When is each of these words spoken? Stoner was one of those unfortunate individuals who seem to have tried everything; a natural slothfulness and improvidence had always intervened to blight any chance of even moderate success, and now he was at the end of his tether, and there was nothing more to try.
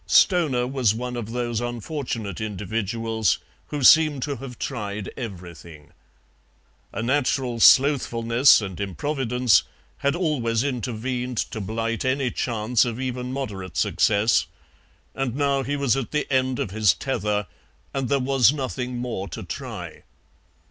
Stoner 0.07 0.65
was 0.65 0.95
one 0.95 1.15
of 1.15 1.31
those 1.31 1.61
unfortunate 1.61 2.41
individuals 2.41 3.37
who 3.67 3.83
seem 3.83 4.19
to 4.21 4.37
have 4.37 4.57
tried 4.57 5.11
everything; 5.15 5.91
a 6.91 7.03
natural 7.03 7.59
slothfulness 7.59 8.61
and 8.61 8.79
improvidence 8.79 9.61
had 9.97 10.15
always 10.15 10.63
intervened 10.63 11.37
to 11.37 11.61
blight 11.61 12.03
any 12.03 12.31
chance 12.31 12.83
of 12.83 12.99
even 12.99 13.31
moderate 13.31 13.77
success, 13.77 14.47
and 15.13 15.35
now 15.35 15.61
he 15.61 15.75
was 15.75 15.95
at 15.95 16.09
the 16.09 16.25
end 16.33 16.57
of 16.57 16.71
his 16.71 16.95
tether, 16.95 17.45
and 17.93 18.09
there 18.09 18.17
was 18.17 18.51
nothing 18.51 18.97
more 18.97 19.27
to 19.27 19.43
try. 19.43 20.01